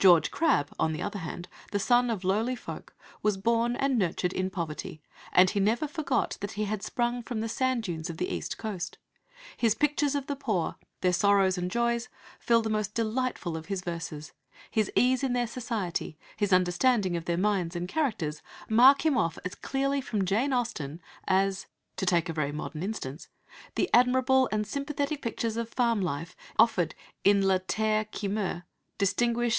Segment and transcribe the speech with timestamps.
[0.00, 4.32] George Crabbe, on the other hand, the son of lowly folk, was born and nurtured
[4.32, 8.16] in poverty, and he never forgot that he had sprung from the sand dunes of
[8.16, 8.96] the East Coast.
[9.58, 12.08] His pictures of the poor, their sorrows and joys,
[12.40, 14.32] fill the most delightful of his verses;
[14.70, 19.38] his ease in their society, his understanding of their minds and characters mark him off
[19.44, 21.66] as clearly from Jane Austen as
[21.96, 23.28] to take a very modern instance
[23.76, 28.06] the admirable and sympathetic pictures of farm life in la Vendée offered in La Terre
[28.06, 28.62] qui meurt
[28.98, 29.56] distinguish